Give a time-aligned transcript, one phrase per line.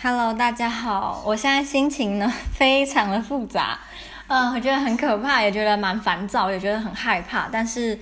[0.00, 3.78] Hello，大家好，我现在心情呢 非常的复杂，
[4.26, 8.00] 嗯，我觉得很可怕，也觉得蛮烦躁，也觉得很害怕，但是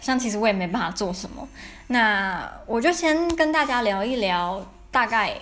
[0.00, 1.46] 像其实我也没办法做什么，
[1.86, 4.60] 那我就先跟大家聊一聊，
[4.90, 5.32] 大概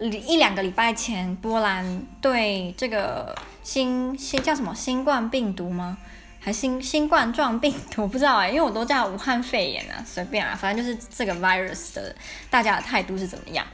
[0.00, 3.32] 一两个礼拜前波兰对这个
[3.62, 5.96] 新新叫什么新冠病毒吗？
[6.40, 12.14] 还新新冠状病毒，不知道哎，因为我都叫武汉肺炎啊，随便啊，反正就是这个 virus 的，
[12.50, 13.64] 大家的态度是怎么样？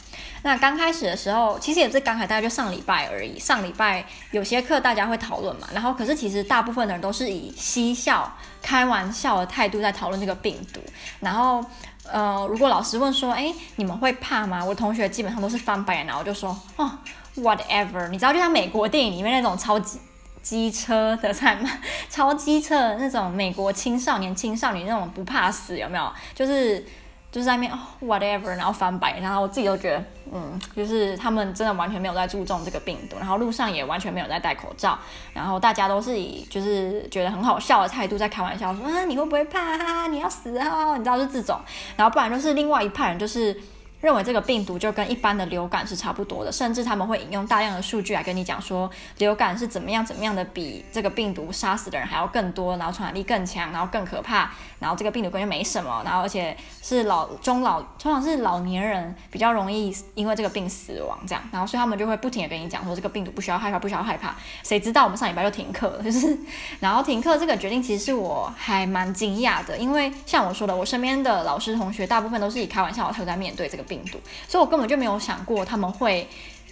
[0.44, 3.38] 那刚开始的时候，其实也是刚开，大概就上礼拜而已。
[3.38, 8.30] 上礼拜有些课大家会讨论嘛，然后可是其实大部分的人都是以嬉笑、
[8.60, 10.80] 开玩笑的态度在讨论这个病毒。
[11.20, 11.64] 然后
[12.12, 14.62] 呃，如果老师问说，哎，你们会怕吗？
[14.62, 16.90] 我同学基本上都是翻白眼，然后就说，哦
[17.36, 18.06] ，whatever。
[18.08, 19.98] 你知道，就像美国电影里面那种超级。
[20.44, 21.70] 机车的菜吗，
[22.10, 26.12] 超机车的那种美国青少年、青少年那种不怕死，有没有？
[26.34, 26.84] 就是
[27.34, 34.96] 就是在那边哦，whatever，然后翻白，然后我自己都觉得，嗯，就是他们真的完全没有在注重这个病毒，然后路上也完全没有在戴口罩，
[35.32, 40.06] 然后大家都是以就是觉得很好笑的态度在开玩笑，说嗯，你会不会怕啊？
[40.06, 40.96] 你要死啊？
[40.96, 41.58] 你知道是这种，
[41.96, 43.60] 然后不然就是另外一派人就是。
[44.04, 64.36] 认为这个病毒就跟一般的流感是差不多的，甚至他们会引用大量的数据来跟你讲说，流感是怎么样怎么样的，比这个病毒杀死的人还要更多，然后传染力更强，然后更可怕，然后这个病毒根本没什么，然后而且是老中老，通常是老年人比较容易因为这个病死亡这样，然后所以他们就会不停的跟你讲说，这个病毒不需要害怕，不需要害怕。
[64.62, 66.36] 谁知道我们上礼拜就停课了，就是
[66.78, 73.93] 然后停课这个决定其实是我还蛮惊讶的，因为像我说的，我身边的老师同学大部分都是以开玩笑的态度在面对这个病。
[73.94, 74.18] 病毒，
[74.48, 76.28] 所以我根本就没有想过他们会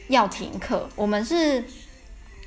[0.08, 0.88] 要停课。
[0.96, 1.64] 我们是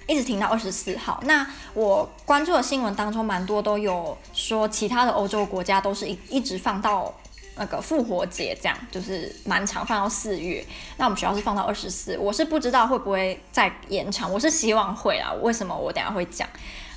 [0.06, 1.22] 一直停到二十四号。
[1.24, 7.14] 那我关注的新闻当中，蛮多都有说，其他的欧洲国家都是一一直放到
[7.56, 10.66] 那个复活节，这样就是蛮长，放到四月。
[10.98, 15.32] 那我们学校是放到二十四，我是不知道会不会再延长，我是希望会啊。
[15.42, 15.74] 为什么？
[15.74, 16.48] 我等下会讲。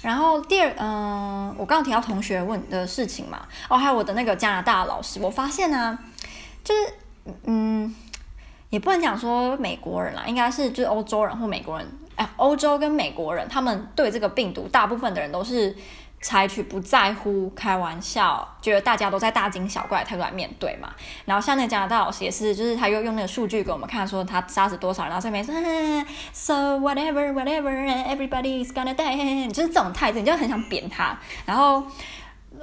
[0.02, 5.98] 然后第二，嗯，我刚刚提到同学问的事情嘛，哦，还有我的那个加拿大老师，我发现呢、啊，
[6.62, 6.80] 就是。
[7.44, 7.94] 嗯，
[8.70, 11.86] 也不能讲说美国人啦，应该是就是欧洲人或美国人。
[12.16, 15.72] 哎，欧洲跟美国人，他们对这个病毒，大部分的人都是
[16.20, 20.88] 采取不在乎、开玩笑，觉得大家都在大惊小怪的态度来面对嘛。
[21.27, 25.55] 然后像那加拿大老师也是，就是他又用那个数据给我们看，说他杀死多少人，然后上面说
[26.33, 27.70] ，so whatever whatever
[28.05, 31.17] everybody is gonna die，就是这种态度，你就很想扁他。
[31.46, 31.84] 然后。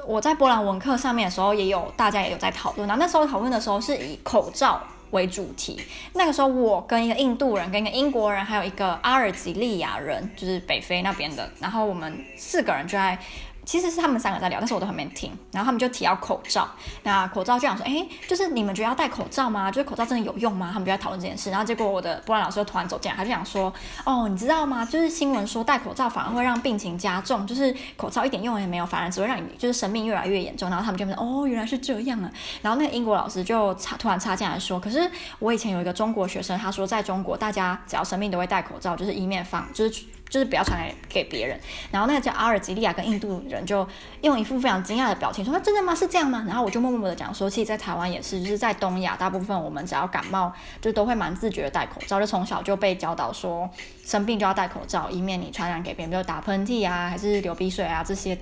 [0.06, 2.88] 我在波兰文课上面的时候，也有大家也有在讨论。
[2.88, 5.81] 然后那时候讨论的时候是以口罩为主题。
[6.13, 11.50] 那个时候我跟一个印度人、跟一个英国人，还有一个阿尔及利亚人，就是北非那边的。
[11.59, 13.17] 然后我们四个人就在。
[13.65, 15.31] 其实是他们三个在聊，但是我都还没听。
[15.51, 16.69] 然后他们就提到口罩，
[17.03, 19.71] 那口罩就想说，哎，就是你们觉得要戴口罩吗？
[19.71, 20.69] 就是口罩真的有用吗？
[20.71, 21.49] 他们就在讨论这件事。
[21.49, 23.73] 然后结果我的波兰老师就突然走进来，他就想说，
[24.05, 24.85] 哦，你知道吗？
[24.85, 30.69] 就是新闻说戴口罩反而会让病情加重，就是口罩一点用也没有，反而只会让你就是生命越来越严重。
[30.69, 32.31] 然后他们就说，哦，原来是这样啊。
[32.61, 35.09] 然后那个英国老师就插突然插进来说，可是
[35.39, 40.05] 我以前有一个中国学生，他说在中国大家只要生病都会戴口罩，就是以免防就是。
[40.35, 41.57] 就是不要传染给别人，
[41.90, 43.88] 然后那个叫阿尔及利亚跟印度人就
[44.19, 45.96] 用一副非常惊讶的表情说：“真的吗？
[45.96, 50.51] 是这样吗？”然后我就默默的讲说：“其实，在台湾也是，就是在东亚，大部分我们只要感冒，
[50.81, 53.69] 就都会蛮自觉的戴口罩，就从小就被教导说，
[54.03, 58.38] 生病就要戴口罩，以免你传染给别人，比如打喷嚏啊，还是流鼻水啊这些。”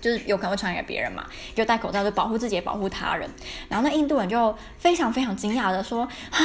[0.00, 3.28] 就是有可能会传染给别人嘛，就戴口罩就保护自己也保护他人。
[3.68, 6.38] 然后那印度人就非常非常惊讶的说：“啊，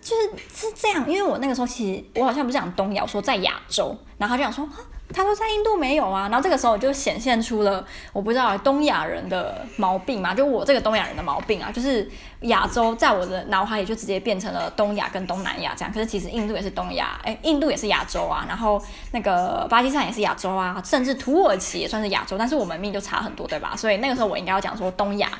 [0.00, 4.68] 就是是这样，因为我那个时候其实我好像不是讲东亚，说在亚洲。”然后他就想说
[5.12, 12.08] ：“他说在印度没有啊。”然后这个时候就显现出了我不知道东亚人的毛病嘛，就我这个东亚人的毛病啊，就是
[12.40, 15.92] 亚洲在我的脑海里就直接变成了东亚跟东南亚这样。
[15.92, 18.44] 可是其实印度也是东亚，哎，印度也是亚洲啊。
[18.48, 18.82] 然后
[19.12, 23.74] 那个巴基斯坦也是亚洲啊，甚至土耳其也算是亚洲，但是我们命就差很多，对吧？
[23.76, 25.30] 所以那个时候我应该要讲说东亚。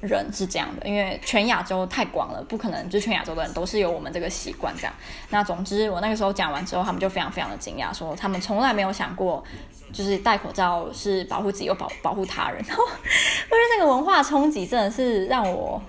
[0.00, 4.94] 人是这样的，因为全亚洲太广了，不可能就全亚洲的人都是有我们这个习惯这样。
[5.30, 9.42] 那总之，我那个时候讲完之后，他们就非常非常的惊讶，说他们从来没有想过，
[9.92, 12.62] 就是戴口罩是保护自己又保保护他人。
[12.68, 15.82] 然后我觉得这个文化冲击真的是让我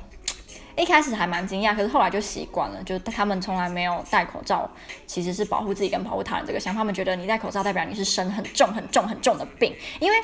[0.75, 4.68] 一开始还蛮惊讶，可是后来就习惯了，就他们从来没有戴口罩
[5.06, 10.18] 其实是保护自己跟保护他人这个想法，他们觉得你戴口罩代表你是生很重很重很重的病，因为。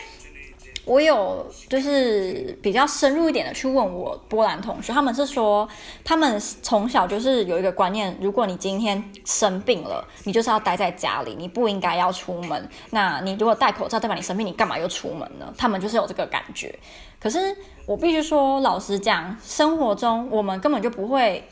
[0.86, 5.68] 我有就是比较深入一点的去问我波兰同学，他们是说
[6.04, 12.70] 他们从小就是有一个观念，如果你今天生病了，你就是要待在家里，你不应该要出门。
[12.92, 15.52] 那你如果戴口罩，代表你生病，你干嘛又出门呢？
[15.58, 16.78] 他们就是有这个感觉。
[17.20, 17.40] 可是
[17.88, 21.44] 我必须说，老实讲，生活中我们根本就不会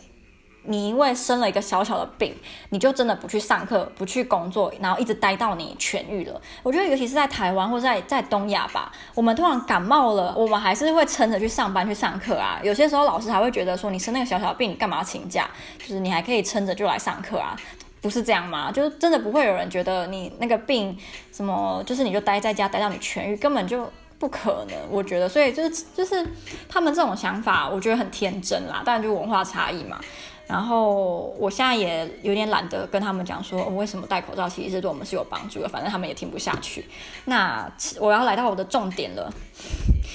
[0.65, 2.33] 你因为生了一个小小的病，
[2.69, 6.41] 你就真的不去上课，不去工作，然后一直待到你痊愈了。
[6.61, 12.59] 我觉得尤其是在台湾或者在在东亚吧，我们突然感冒了，我们还是会撑着去上班去上课啊。
[12.63, 15.49] 有些时候老师还会觉得说，你生那个小小的病，你干嘛请假？
[15.77, 17.55] 就是你还可以撑着就来上课啊，
[18.01, 18.71] 不是这样吗？
[18.71, 20.97] 就是真的不会有人觉得你那个病
[21.31, 23.91] 什么，就是你就待在家待到你痊愈，根本就
[24.23, 24.77] 不可能。
[24.89, 26.25] 我觉得，所以就是就是
[26.69, 28.81] 他们这种想法，我觉得很天真啦。
[28.85, 29.99] 当然就文化差异嘛。
[30.47, 36.85] 然后我现在也有点懒得跟他们讲说，我、为什么戴口罩其实是对我们是有帮助的，反正他们也听不下去。
[37.25, 39.29] 那我要来到我的重点了，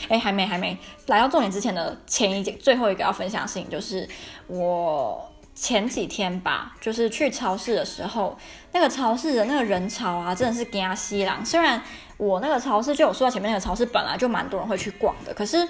[0.08, 0.74] 哎，还没还没
[1.08, 4.08] 来到重点之前的前一最后一个要分享的事情就是，
[4.46, 8.38] 我前几天吧，就是去超市的时候，
[8.72, 11.44] 那个超市的那个人潮啊，真的是惊死人。
[11.44, 11.82] 虽然
[12.16, 15.68] 我那个超市就我说到前面那个超市本来就蛮多人会去逛的，可是。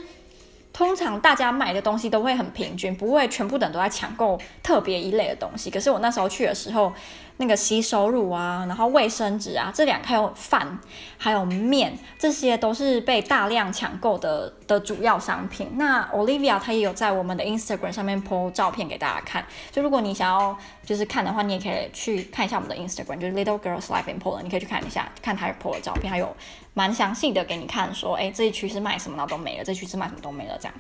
[0.71, 5.71] 通常大家买的东西都会很平均，不会全部的都在抢购特别一类的东西。
[5.71, 6.93] 可是我那时候去的时候，
[7.41, 10.79] 那个洗手乳啊，然后卫生纸啊，这两还有饭，
[11.17, 15.71] 还有面，这些都是被大量抢购的的主要商品。
[15.77, 19.47] 那 Olivia 她也有在我们的 Instagram 上面 po 照片给大家看。
[19.71, 26.37] 就如果你想要就是看的话，你也可以去看一下我们的 Instagram，就是 Little Girls Life in Poland，你可以去看一下，看她 po 的照片，还有
[26.75, 30.75] 蛮详细的给你看，说哎这一区是卖什么，然后都没了，这一区是卖什么都没了这样。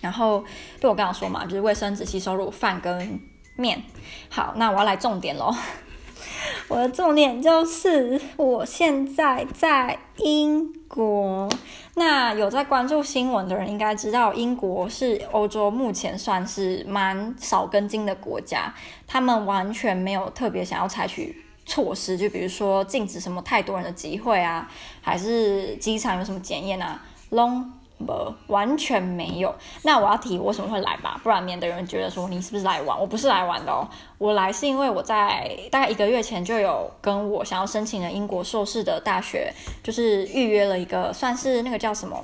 [0.00, 0.42] 然后
[0.80, 3.20] 对我刚刚说嘛，就是卫生纸、洗手乳、饭跟。
[3.56, 3.82] 面，
[4.30, 5.54] 好，那我要来重点喽。
[6.68, 11.48] 我的重点就是，我现在在英国。
[11.94, 18.74] 那有在关注新闻的人应该知道，英国是欧洲目前算是蛮少根筋的国家，
[19.06, 24.70] 他们完全没有特别想要采取措施，就比如说禁止什么太多人的集会啊，
[25.00, 27.00] 还是机场有什么检验啊
[27.30, 27.64] ，long。
[28.04, 29.54] 不，完全没有。
[29.82, 32.98] 那我要提我为什么会来吧，不然免得人觉得说你是不是来玩。
[32.98, 33.88] 我不是来玩的哦，
[34.18, 39.52] 我来是因为我在大概一个月前就有跟我想要申请的英国硕士的大学，
[39.82, 42.22] 就是预约了一个算是那个叫什么，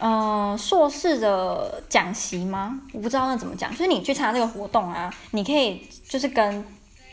[0.00, 2.80] 嗯、硕士的讲习吗？
[2.92, 6.64] 我不知道那怎么讲，就是你去参加这个活动啊，你可以就是跟。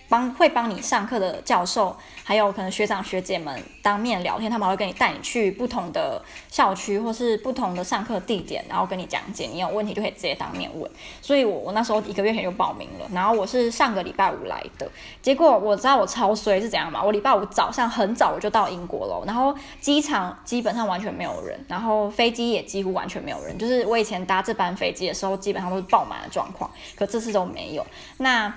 [0.09, 9.47] 帮会帮你上课的教授，还有可能学长学姐们当面聊天，他们会跟你带你去不同的校区或是不同的上课地点，然后跟你讲解。
[9.47, 10.89] 你有问题就可以直接当面问。
[11.21, 14.89] 所以我我那时候一个月前就报名了，然后我是上个礼拜五来的。
[15.21, 17.03] 结果我知道我超衰是怎样嘛？
[17.03, 23.57] 我礼拜五早上很早我就到英国了，然后机场基本上完全没有人，然后飞机也几乎完全没有人。
[23.57, 27.85] 就是我以前搭这班飞机的时候，基本上都是爆满的状况，可这次都没有。
[28.17, 28.53] 那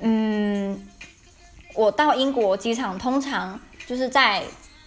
[0.00, 0.88] 嗯。
[1.74, 4.42] 我到英国机场，通常就是在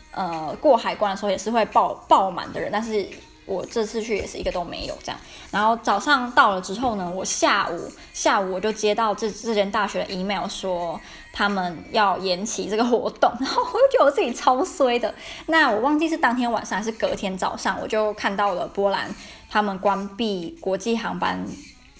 [0.09, 3.07] 呃过海关的时候也是会爆爆满的人，但是
[3.45, 5.21] 我这次去也是一个都没有这样。
[5.51, 10.99] 然后早上到了之后呢，我下午下午我就接到这这间大学的 email 说
[11.31, 15.13] 他们要延期这个活动，然后我就觉得我自己超衰的。
[15.45, 19.13] 那我忘记是当天晚上还是隔天早上，我就看到了波兰
[19.47, 21.45] 他们关闭国际航班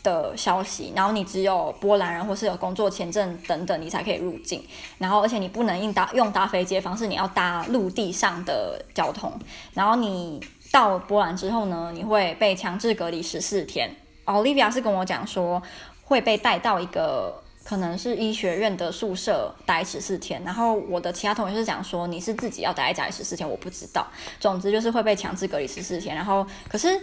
[0.03, 4.63] 的消息，然后你只有波兰人或是有工作签证等等，你才可以入境。
[4.97, 9.31] 然后，而且你不能用搭用搭飞机的方式，你要搭陆地上的交通。
[9.73, 10.39] 然后你
[10.71, 13.93] 到波兰之后呢，你会被强制隔离十四天。
[14.25, 15.61] Olivia 是跟我讲说
[16.03, 20.41] 会被带到一个可能是医学院的宿舍待十四天。
[20.43, 24.07] 然后我的其他同学是讲说你是自己要待在家里十四天，我不知道。
[24.39, 26.15] 总之就是会被强制隔离十四天。
[26.15, 27.01] 然后可是。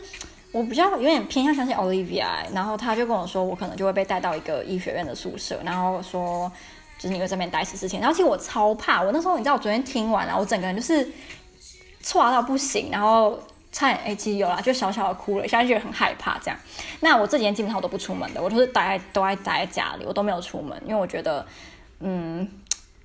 [0.53, 6.51] 我比较有点偏向相信 Olivia，然后他就跟我说，我可能就会被带到一个医学院的宿舍，然后说
[6.99, 8.01] 就是你会在这边待十四天。
[8.01, 11.07] 然后其实我超怕，我那时候你知道，我昨天听完了，我整个人就是
[12.01, 13.39] 错到不行，然后
[13.71, 16.59] 差点哎，其实有啦，就小小的哭了，现在觉得很害怕这样。
[17.01, 21.47] 那我这几天基本上我都不出门的，我都是待都爱待在家里，我都没有出门，因为我觉得
[22.01, 22.49] 嗯。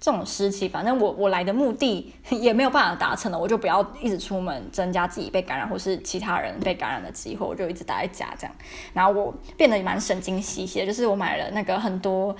[0.01, 8.55] 这种时期，反正我我来的目的 也没有办法达成了，我就不要一直出门，增加自己被感染或是其他人被感染的机会，我就一直待在家这样。
[8.93, 12.36] 然后我变得蛮神经兮兮的，就是我买了那个很多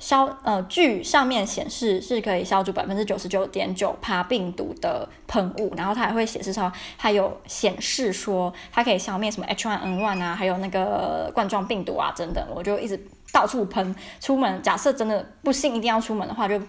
[0.00, 13.00] 消呃，据上面显示是可以消除百分之九十九点九趴病毒的喷雾，然后它还会显示说它有显示说它可以消灭什么 H1N1 啊，还有那个冠状病毒啊等等，我就一直。
[13.32, 16.60] 到处喷，出门假设真的不幸一定要出门的话，就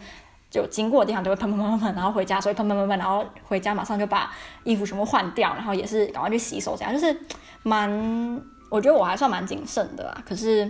[0.52, 7.16] 就经过的地方就会喷喷喷喷喷，然后回家所以喷喷喷喷，然后回家马上就把衣服全部换掉，然后也是赶快去洗手，这样就是
[7.64, 7.90] 蛮，
[8.70, 10.24] 我觉得我还算蛮谨慎的啦。
[10.28, 10.70] 可是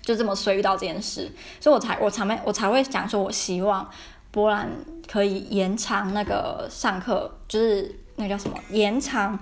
[0.00, 1.30] 就这么衰遇到这件事，
[1.60, 3.88] 所以我才我才没我才会讲说，我希望
[4.30, 4.70] 波兰
[5.10, 9.38] 可以延长那个上课，就是那个叫什么延长。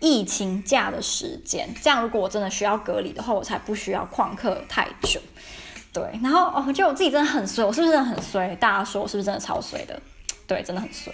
[0.00, 5.20] 疫情假的时间，这样如果我真的需要隔离的话，我才不需要旷课太久。
[5.92, 8.54] 对，然后哦，就我自己真的很衰，我是不是真的很衰？
[8.56, 10.00] 大家说我是不是真的超衰的？
[10.46, 11.12] 对，真的很衰。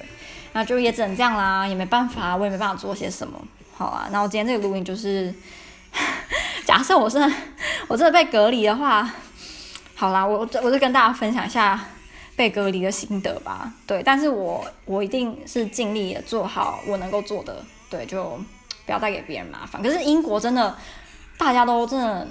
[0.52, 3.38] 那就也只能这样啦，也没办法，我也没办法做些什么。
[3.76, 5.32] 好啊，那我今天这个录音就是，
[6.64, 7.36] 假设我真的
[7.88, 9.08] 我真的被隔离的话，
[9.94, 11.78] 好啦，我我就跟大家分享一下
[12.34, 13.72] 被隔离的心得吧。
[13.86, 18.40] 对，但是我我一定是尽力的做好我能够做的，对，就
[18.90, 19.80] 不要带给别人麻烦。
[19.80, 20.76] 可是英国真的，
[21.38, 22.26] 大家都真的。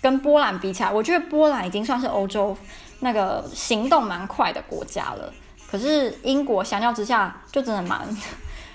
[0.00, 2.54] 跟波兰比起来，我觉得波兰已经算是欧洲
[3.00, 5.32] 那个行动蛮快的国家了。
[5.66, 8.06] 可是英国相较之下，就真的蛮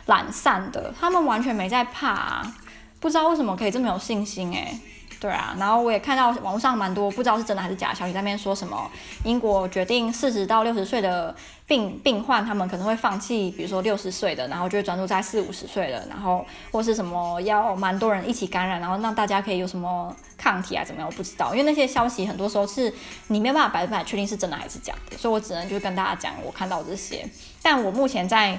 [0.07, 2.55] 懒散的，他们完全没在怕啊，
[2.99, 4.79] 不知道为什么可以这么有信心欸。
[5.19, 8.89] 对啊，然后我也看到网络上蛮多不知道是真的还是假的消息，在那边说什么
[9.25, 11.35] 英国决定四十到六十岁的
[11.67, 22.93] 病病患，他们可能会放弃，比如说六十岁的，然后就会专注在四五十岁的，然后或是什么要蛮多人一起感染，然后让大家可以有什么抗体啊怎么样，我不知道，因为那些消息很多时候是
[23.27, 27.27] 你没有办法百分百确定是真的还是假的，所以我只能就跟大家讲我看到这些，
[27.61, 28.57] 但我目前在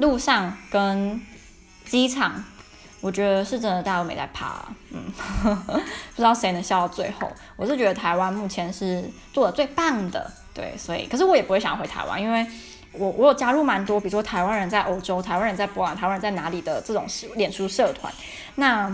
[0.00, 1.22] 路上跟
[1.86, 2.42] 机场。
[3.04, 5.12] 我觉得是真的，大家都没在怕啊，嗯，
[5.44, 7.30] 不知道谁能笑到最后。
[7.54, 12.46] 我是觉得台湾目前是做的最棒的，对，所以，可是我也不会想要回台湾，因为
[12.92, 18.10] 我我有加入蛮多，比如说台湾人在欧洲、台湾人在波兰、台湾人在哪里的这种脸书社团，
[18.54, 18.88] 那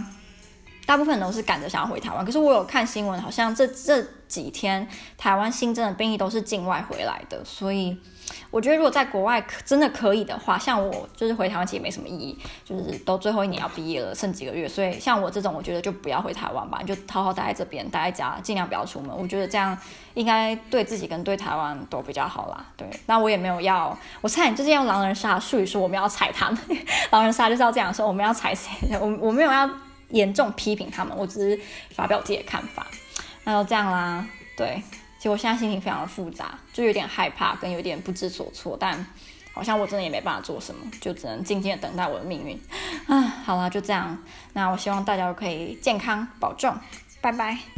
[0.91, 2.25] 大部分都是赶着想要回台湾。
[2.25, 4.85] 可是我有看新闻，好像这这几天
[5.17, 7.97] 台湾新增的病例都是境外回来的，所以。
[8.53, 19.11] 我觉得如果在国外可真的可以的话，像我就是回台湾其实没什么意义，就是都最后一年要毕业了，剩几个月，所以像我这种，我觉得就不要回台湾吧，就好好待在这边，待在家，尽量不要出门。
[19.17, 19.77] 我觉得这样
[20.15, 22.65] 应该对自己跟对台湾都比较好啦。
[22.77, 26.61] 对，那我也没有要，我差点就是用狼人杀术语说我们要踩他们，
[27.11, 28.71] 狼人杀就是要这样说，我们要踩谁？
[29.01, 29.69] 我我没有要
[30.11, 31.61] 严重批评他们，我只是
[31.95, 32.87] 发表自己的看法。
[33.45, 34.27] 那就这样啦，
[34.57, 34.83] 对。
[35.19, 39.07] 其实我现在心情非常的复杂，就有点害怕，跟有点不知所措，但
[39.53, 42.59] 好像我真的也没办法做什么，就只能静静的等待我的命运。
[43.07, 44.17] 啊，好了，就这样。
[44.55, 46.75] 那我希望大家都可以健康保重，
[47.21, 47.71] 拜拜。